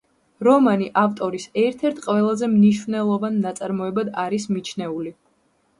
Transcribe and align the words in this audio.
რომანი 0.45 0.87
ავტორის 1.01 1.45
ერთ-ერთ 1.65 2.01
ყველაზე 2.07 2.49
მნიშვნელოვან 2.57 3.41
ნაწარმოებად 3.47 4.15
არის 4.25 4.53
მიჩნეული. 4.57 5.17